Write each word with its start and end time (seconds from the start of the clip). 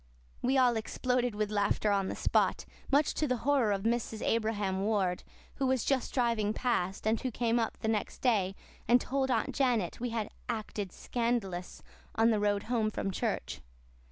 We 0.41 0.57
all 0.57 0.77
exploded 0.77 1.35
with 1.35 1.51
laughter 1.51 1.91
on 1.91 2.07
the 2.07 2.15
spot, 2.15 2.65
much 2.91 3.13
to 3.13 3.27
the 3.27 3.37
horror 3.45 3.71
of 3.71 3.83
Mrs. 3.83 4.23
Abraham 4.25 4.81
Ward, 4.81 5.21
who 5.57 5.67
was 5.67 5.85
just 5.85 6.11
driving 6.11 6.53
past, 6.53 7.05
and 7.05 7.21
who 7.21 7.29
came 7.29 7.59
up 7.59 7.77
the 7.77 7.87
next 7.87 8.17
day 8.19 8.55
and 8.87 8.99
told 8.99 9.29
Aunt 9.29 9.53
Janet 9.53 9.99
we 9.99 10.09
had 10.09 10.31
"acted 10.49 10.91
scandalous" 10.91 11.83
on 12.15 12.31
the 12.31 12.39
road 12.39 12.63
home 12.63 12.89
from 12.89 13.11
church. 13.11 13.61